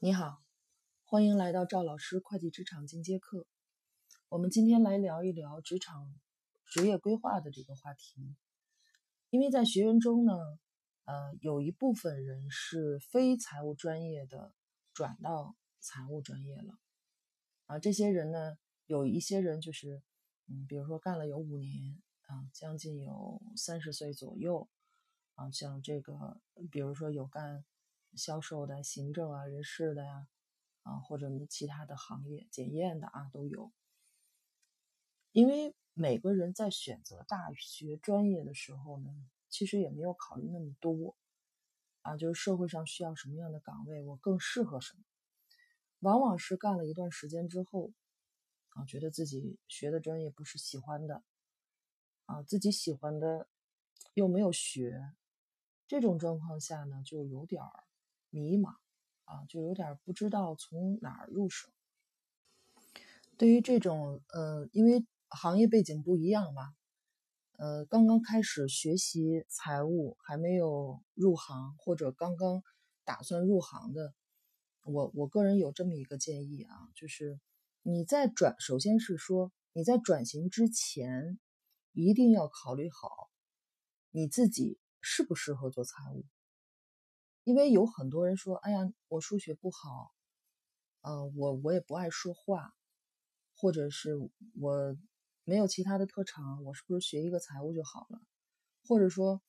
[0.00, 0.40] 你好，
[1.06, 3.48] 欢迎来到赵老师会计职场进阶课。
[4.28, 6.14] 我们今天来聊一聊职场
[6.66, 8.36] 职业规划的这个话题。
[9.30, 10.34] 因为在学员中呢，
[11.04, 14.54] 呃，有一部分人是非财务专业的，
[14.94, 16.78] 转到财务专业了。
[17.66, 18.56] 啊，这些人呢，
[18.86, 20.00] 有一些人就是，
[20.46, 24.68] 嗯，比如说干了有五年，啊，将近有三十岁左右，
[25.34, 26.40] 啊，像这个，
[26.70, 27.64] 比如说有干。
[28.18, 30.26] 销售的、行政啊、人事的呀，
[30.82, 33.72] 啊，或者你其他的行业、检验的啊，都有。
[35.32, 41.16] 因为每个人在选择大学专业的时候呢，其实也没有考虑那么多，
[42.02, 45.04] 啊，就是社会上需要什么样的岗位，我更适合什么。
[46.00, 47.92] 往往是干了一段时间之后，
[48.70, 51.22] 啊，觉得自己学的专业不是喜欢的，
[52.26, 53.48] 啊，自己喜欢的
[54.14, 55.12] 又没有学，
[55.86, 57.84] 这种状况下呢，就有点儿。
[58.30, 58.70] 迷茫
[59.24, 61.68] 啊，就有点不知道从哪儿入手。
[63.36, 66.74] 对于这种呃，因为行业背景不一样嘛，
[67.56, 72.62] 呃，刚刚开始学习财务，还没有入行或者刚刚
[73.04, 74.12] 打算入行的，
[74.82, 77.38] 我我个人有这么一个建议啊，就是
[77.82, 81.38] 你在转，首先是说你在转型之前，
[81.92, 83.30] 一定要考虑好
[84.10, 86.24] 你自己适不适合做财务。
[87.48, 90.12] 因为有很多人说：“哎呀，我数学不好，
[91.00, 92.74] 嗯，我我也不爱说话，
[93.56, 94.18] 或者是
[94.60, 94.94] 我
[95.44, 98.20] 没有其他的特长，我是不是学一个财务就好了？
[98.86, 99.40] 或者说，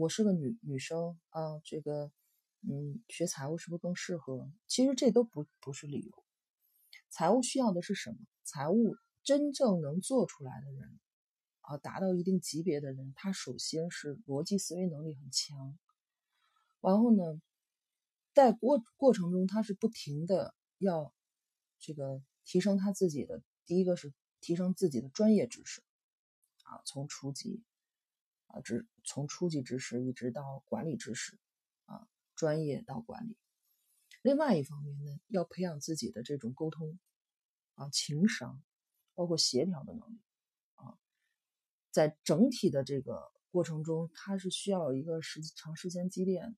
[0.00, 2.10] 我是个女女生啊，这个，
[2.62, 4.50] 嗯，学财务是不是更适合？
[4.66, 6.24] 其实这都不不是理由。
[7.10, 8.16] 财务需要的是什么？
[8.44, 10.98] 财务真正能做出来的人，
[11.60, 15.78] 啊，达到一定级别的人，他首先是逻辑思维能力很强。”
[16.86, 17.42] 然后呢，
[18.32, 21.12] 在过过程中，他是不停的要
[21.80, 23.42] 这个提升他自己的。
[23.64, 25.82] 第一个是提升自己的专业知识，
[26.62, 27.64] 啊，从初级
[28.46, 31.40] 啊，知从初级知识一直到管理知识，
[31.86, 33.36] 啊，专业到管理。
[34.22, 37.00] 另外一方面呢，要培养自己的这种沟通
[37.74, 38.62] 啊、情商，
[39.16, 40.20] 包括协调的能力
[40.76, 40.96] 啊，
[41.90, 46.56] 在整体的这个过程中，他是需要一个时长时间积淀。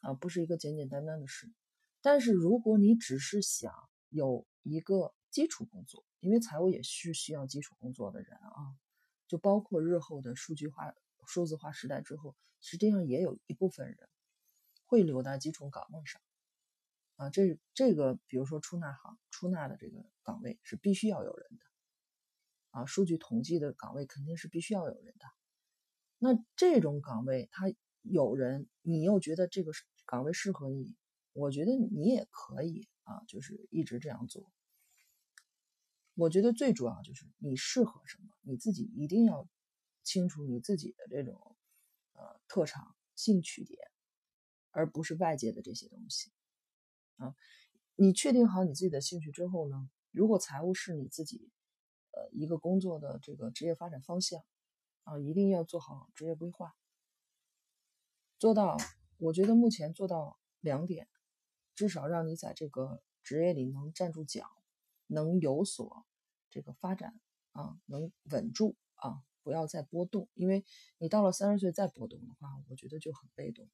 [0.00, 1.52] 啊，不是一个简简单单的事。
[2.00, 3.72] 但是如果你只是想
[4.08, 8.78] 有一个基础工作，因为财务也是需要基础工作的人啊，
[9.26, 10.94] 就包括日后的数据化、
[11.26, 14.08] 数字化时代之后，实际上也有一部分人
[14.86, 16.22] 会留在基础岗位上。
[17.16, 21.64] 啊，这这个，比如说出纳行、出纳的这个岗位是必须要有人的。
[22.70, 25.26] 啊，数据统计的岗位肯定是必须要有人的。
[26.18, 27.64] 那这种岗位，它。
[28.10, 29.72] 有人，你又觉得这个
[30.06, 30.96] 岗位适合你，
[31.32, 34.50] 我觉得你也可以啊，就是一直这样做。
[36.14, 39.48] 我觉得最主要就是你适合什么，你自己一定要
[40.02, 41.56] 清楚你自己的这种
[42.14, 43.78] 呃特长、兴趣点，
[44.70, 46.32] 而不是外界的这些东西
[47.16, 47.36] 啊。
[47.94, 51.50] 你确定好你自己的兴趣之后呢，如果财务是你自己
[52.10, 54.42] 呃一个工作的这个职业发展方向
[55.04, 56.74] 啊，一定要做好职业规划。
[58.38, 58.76] 做到，
[59.16, 61.08] 我觉得目前做到两点，
[61.74, 64.48] 至少让你在这个职业里能站住脚，
[65.08, 66.06] 能有所
[66.48, 67.18] 这个发展
[67.50, 70.28] 啊，能稳住啊，不要再波动。
[70.34, 70.64] 因为
[70.98, 73.72] 你到了三十岁再波动的话，我觉得就很被动了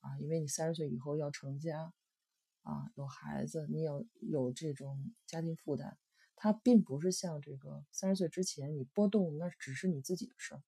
[0.00, 0.18] 啊。
[0.18, 1.94] 因为你三十岁以后要成家
[2.64, 5.96] 啊，有孩子，你有有这种家庭负担，
[6.36, 10.62] 它并不是像这个三十岁之前你波动，那只是你自己的事儿。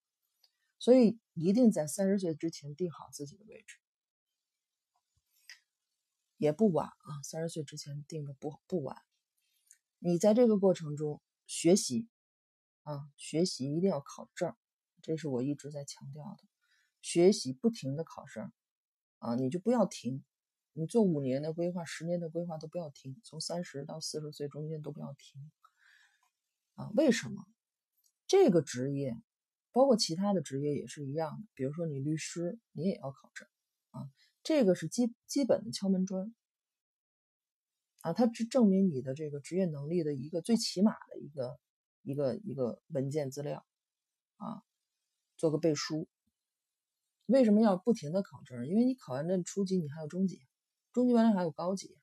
[0.79, 3.79] 所以一定在三十岁之前定好自己的位置，
[6.37, 7.23] 也不晚啊。
[7.23, 9.03] 三十岁之前定的不不晚。
[9.99, 12.07] 你在这个过程中学习
[12.83, 14.55] 啊，学习一定要考证，
[15.03, 16.45] 这是我一直在强调的。
[17.01, 18.53] 学习不停的考证
[19.19, 20.25] 啊，你就不要停。
[20.73, 25.51] 你做五年的规划、十年的规划都不要停，从三十到四十岁中间都不要停
[26.75, 26.91] 啊。
[26.95, 27.47] 为什么？
[28.27, 29.17] 这个职业。
[29.77, 33.47] 包括其他的职业也是一样的，比如说你律师，你也要考证
[33.91, 34.09] 啊，
[34.43, 36.35] 这个是基基本的敲门砖
[38.01, 41.59] 啊，它是证明你的这个职业能力的一个最起码的一个
[42.01, 43.67] 一个一个文件资料
[44.39, 44.63] 啊，
[45.37, 46.09] 做个背书。
[47.27, 48.67] 为什么要不停的考证？
[48.67, 50.41] 因为你考完这初级，你还有中级，
[50.95, 51.99] 中级完了还有高级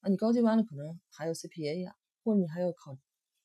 [0.00, 2.96] 啊，你高级完了可能还有 CPA 呀，或者你还要考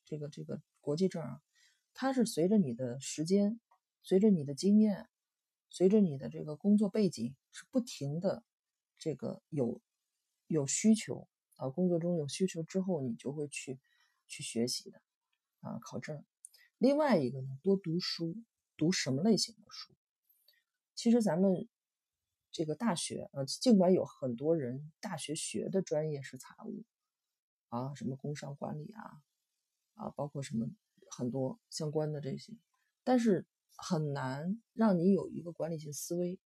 [0.06, 1.42] 这个这个国际证啊。
[1.92, 3.60] 它是随着你的时间，
[4.02, 5.08] 随着你的经验，
[5.68, 8.44] 随着你的这个工作背景，是不停的
[8.98, 9.80] 这个有
[10.46, 13.78] 有需求啊，工作中有需求之后，你就会去
[14.26, 15.02] 去学习的
[15.60, 16.24] 啊，考证。
[16.78, 18.36] 另外一个呢，多读书，
[18.76, 19.92] 读什么类型的书？
[20.94, 21.68] 其实咱们
[22.50, 26.84] 这个大学啊，尽管有很多人大学学的专业是财务
[27.68, 29.22] 啊，什么工商管理啊，
[29.94, 30.66] 啊，包括什么
[31.10, 32.54] 很多相关的这些，
[33.04, 33.46] 但是
[33.76, 36.38] 很难让你有一个管理性思维。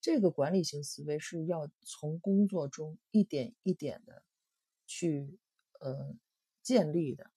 [0.00, 4.22] 这个管理性思维是要从工作中一点一点的
[4.86, 5.38] 去
[5.80, 6.14] 呃
[6.62, 7.30] 建立的。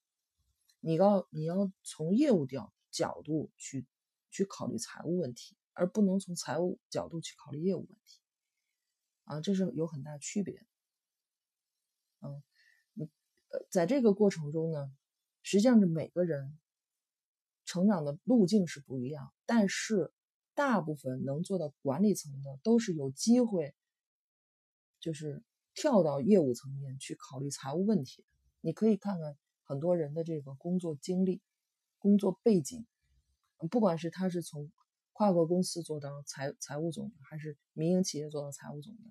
[0.79, 3.87] 你要你要从业务角角度去
[4.29, 8.21] 去考虑财务问题，而不能从财务角度去考虑业务问题
[9.23, 10.63] 啊，这是有很大区别。
[12.19, 12.43] 嗯，
[12.93, 13.09] 你
[13.49, 14.91] 呃在这个过程中呢，
[15.43, 16.57] 实际上是每个人
[17.65, 20.13] 成长的路径是不一样，但是。
[20.53, 23.73] 大部分能做到管理层的，都是有机会，
[24.99, 25.41] 就是
[25.73, 28.25] 跳到业务层面去考虑财务问题。
[28.59, 31.41] 你可以看看很多人的这个工作经历、
[31.99, 32.85] 工作背景，
[33.71, 34.69] 不管是他是从
[35.13, 39.09] 跨国公司做到财财务总的，还是民营企业做到财务总的，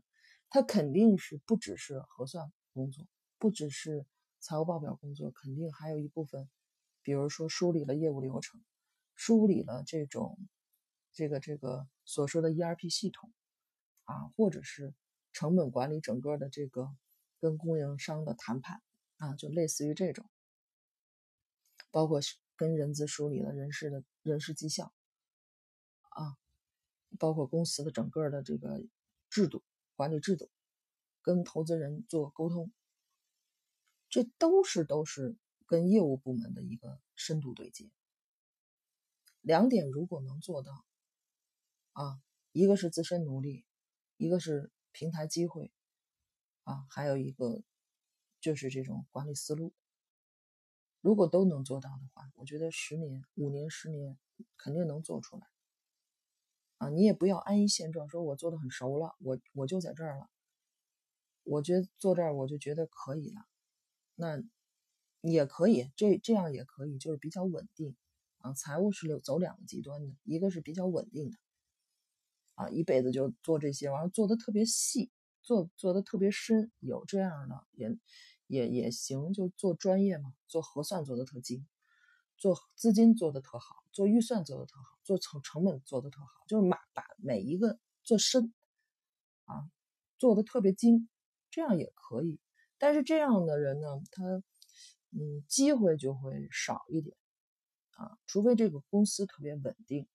[0.50, 4.04] 他肯定是不只是核算工作，不只是
[4.40, 6.48] 财务报表工作，肯定还有一部分，
[7.02, 8.60] 比如说梳理了业务流程，
[9.14, 10.38] 梳理了这种。
[11.12, 13.32] 这个这个所说的 ERP 系统
[14.04, 14.94] 啊，或者是
[15.32, 16.88] 成本管理，整个的这个
[17.40, 18.80] 跟供应商的谈判
[19.16, 20.30] 啊，就类似于这种，
[21.90, 22.20] 包括
[22.54, 24.94] 跟人资梳理了人事的人事绩效
[26.10, 26.38] 啊，
[27.18, 28.80] 包括公司的整个的这个
[29.28, 29.64] 制度
[29.96, 30.48] 管理制度，
[31.22, 32.72] 跟投资人做沟通，
[34.10, 37.90] 这都是都是跟业务部门的一个深度对接。
[39.40, 40.84] 两点如果能做到。
[41.92, 42.22] 啊，
[42.52, 43.66] 一个是自身努力，
[44.16, 45.72] 一个是平台机会，
[46.62, 47.62] 啊，还有一个
[48.40, 49.74] 就是这种管理思路。
[51.00, 54.16] 如果都能做到的话，我觉得十年、五年、十年
[54.56, 55.46] 肯定能做出来。
[56.78, 60.30] 啊，你也不要安于现状，说我做的很熟了，我我就在这儿了，
[61.42, 63.44] 我觉得坐这儿我就觉得可以了，
[64.20, 64.42] 那
[65.22, 67.96] 也可以，这这样也可以，就是比较稳定。
[68.36, 71.38] 啊，财务是走两个极端的，一个是比较稳定的。
[72.54, 75.10] 啊，一辈子就做这些，完了做的特别细，
[75.42, 77.98] 做做的特别深，有这样的也
[78.46, 81.66] 也也行，就做专业嘛，做核算做的特精，
[82.36, 88.54] 做资金做的特好，做预算做的特好，做成成本做的特好，就是把把每一个做深，
[89.44, 89.68] 啊，
[90.18, 91.08] 做的特别精，
[91.50, 92.38] 这样也可以。
[92.80, 94.24] 但是这样的人呢，他
[95.10, 97.16] 嗯，机会就会少一点，
[97.90, 100.08] 啊，除非这个公司特别稳定，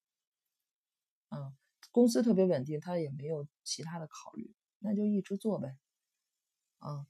[1.29, 1.55] 啊。
[1.91, 5.77] 公司特别稳定，他也没有其他的考虑，那就一直做呗。
[6.79, 7.07] 啊，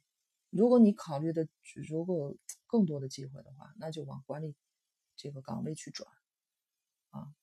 [0.52, 1.48] 如果你考虑的
[1.90, 2.36] 如果
[2.68, 4.54] 更多的机会的话，那就往管理
[5.16, 6.08] 这个岗位去转。
[7.10, 7.34] 啊，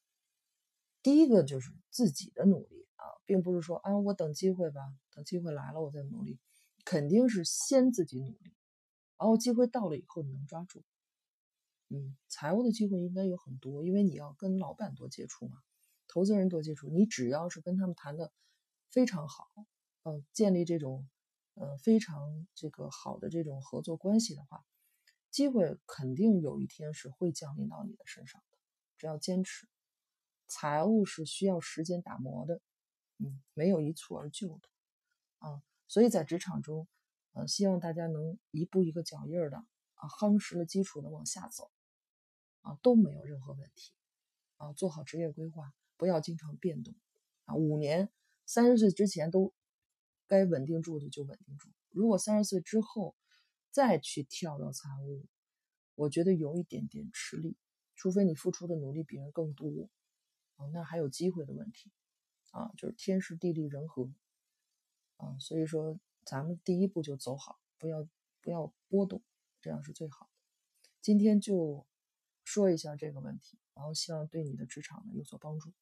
[1.03, 4.81] 第一个就是自己的努力啊，并不是说啊我等机会吧，
[5.11, 6.39] 等机会来了我再努力，
[6.85, 8.55] 肯定是先自己努力，
[9.19, 10.83] 然后机会到了以后你能抓住。
[11.89, 15.59] 嗯，财务的机会应该有很多，因为你要跟老板多接触嘛。
[16.09, 18.33] 投资人多接触，你只要是跟他们谈的
[18.91, 19.49] 非常好，
[20.03, 21.09] 嗯，建立这种
[21.55, 24.65] 呃非常这个好的这种合作关系的话，
[25.31, 28.59] 机会肯定有一天是会降临到你的身上的。
[28.99, 29.67] 只要坚持，
[30.47, 32.61] 财务是需要时间打磨的，
[33.19, 34.69] 嗯，没有一蹴而就的
[35.39, 35.63] 啊。
[35.93, 36.89] 所以在职场中，
[37.35, 41.71] 呃，希望大家能一步一个脚印儿的啊，夯实了基础的往下走，
[42.63, 43.93] 啊，都没有任何问题
[44.57, 45.75] 啊，做好职业规划。
[45.99, 46.95] 不要经常变动
[47.45, 47.55] 啊！
[47.57, 48.11] 五年
[48.47, 49.53] 三十岁之前都
[50.27, 51.69] 该稳定住的就稳定住。
[51.91, 53.15] 如果三十岁之后
[53.71, 55.27] 再去跳到财务，
[55.95, 57.59] 我觉得有一点点吃力。
[57.97, 59.91] 除非你付出的努力比人更多
[60.57, 61.93] 啊，那还有机会的问题
[62.51, 64.11] 啊，就是天时地利人和
[65.23, 65.39] 啊。
[65.39, 68.07] 所以说，咱们第一步就走好，不要
[68.41, 69.23] 不要波动，
[69.61, 70.33] 这样是最好的。
[71.01, 71.87] 今天就
[72.45, 75.73] 说一下这个问题，然后希望对你的职场呢有所帮助。